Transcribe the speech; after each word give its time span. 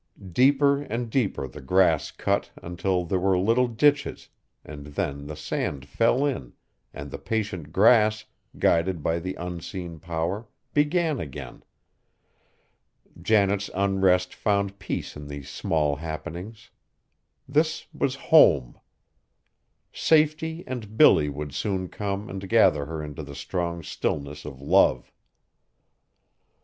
Deeper 0.33 0.81
and 0.81 1.11
deeper 1.11 1.47
the 1.47 1.61
grass 1.61 2.09
cut 2.09 2.49
until 2.63 3.05
there 3.05 3.19
were 3.19 3.37
little 3.37 3.67
ditches, 3.67 4.29
and 4.65 4.87
then 4.87 5.27
the 5.27 5.35
sand 5.35 5.85
fell 5.85 6.25
in, 6.25 6.53
and 6.91 7.11
the 7.11 7.19
patient 7.19 7.71
grass, 7.71 8.25
guided 8.57 9.03
by 9.03 9.19
the 9.19 9.35
unseen 9.35 9.99
power, 9.99 10.47
began 10.73 11.19
again. 11.19 11.61
Janet's 13.21 13.69
unrest 13.75 14.33
found 14.33 14.79
peace 14.79 15.15
in 15.15 15.27
these 15.27 15.51
small 15.51 15.97
happenings. 15.97 16.71
This 17.47 17.85
was 17.93 18.15
home. 18.33 18.79
Safety 19.93 20.63
and 20.65 20.97
Billy 20.97 21.29
would 21.29 21.53
soon 21.53 21.87
come 21.89 22.27
and 22.27 22.49
gather 22.49 22.87
her 22.87 23.03
into 23.03 23.21
the 23.21 23.35
strong 23.35 23.83
stillness 23.83 24.45
of 24.45 24.59
love! 24.63 25.11